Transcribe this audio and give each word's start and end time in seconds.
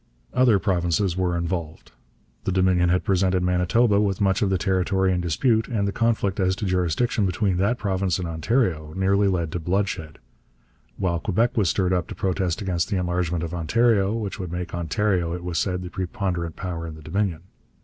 Other 0.33 0.57
provinces 0.57 1.15
were 1.15 1.37
involved. 1.37 1.91
The 2.45 2.51
Dominion 2.51 2.89
had 2.89 3.03
presented 3.03 3.43
Manitoba 3.43 4.01
with 4.01 4.19
much 4.19 4.41
of 4.41 4.49
the 4.49 4.57
territory 4.57 5.13
in 5.13 5.21
dispute, 5.21 5.67
and 5.67 5.87
the 5.87 5.91
conflict 5.91 6.39
as 6.39 6.55
to 6.55 6.65
jurisdiction 6.65 7.27
between 7.27 7.57
that 7.57 7.77
province 7.77 8.17
and 8.17 8.27
Ontario 8.27 8.93
nearly 8.97 9.27
led 9.27 9.51
to 9.51 9.59
bloodshed; 9.59 10.17
while 10.97 11.19
Quebec 11.19 11.55
was 11.55 11.69
stirred 11.69 11.93
up 11.93 12.07
to 12.07 12.15
protest 12.15 12.63
against 12.63 12.89
the 12.89 12.97
enlargement 12.97 13.43
of 13.43 13.53
Ontario, 13.53 14.11
which 14.15 14.39
would 14.39 14.51
make 14.51 14.73
Ontario, 14.73 15.35
it 15.35 15.43
was 15.43 15.59
said, 15.59 15.83
the 15.83 15.91
preponderant 15.91 16.55
power 16.55 16.87
in 16.87 16.95
the 16.95 17.03
Dominion. 17.03 17.43